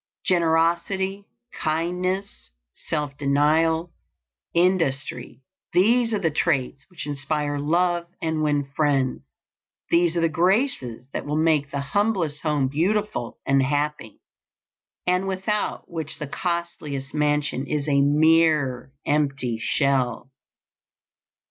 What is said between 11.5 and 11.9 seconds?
the